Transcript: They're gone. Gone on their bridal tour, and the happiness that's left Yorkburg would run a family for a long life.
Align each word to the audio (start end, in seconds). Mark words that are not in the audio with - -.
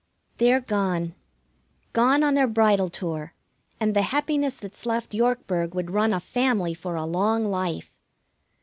They're 0.37 0.61
gone. 0.61 1.13
Gone 1.93 2.23
on 2.23 2.33
their 2.33 2.47
bridal 2.47 2.89
tour, 2.89 3.35
and 3.79 3.95
the 3.95 4.01
happiness 4.01 4.57
that's 4.57 4.87
left 4.87 5.13
Yorkburg 5.13 5.75
would 5.75 5.91
run 5.91 6.11
a 6.11 6.19
family 6.19 6.73
for 6.73 6.95
a 6.95 7.05
long 7.05 7.45
life. 7.45 7.93